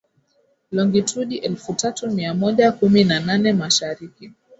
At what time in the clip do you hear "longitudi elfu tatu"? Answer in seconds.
0.71-2.11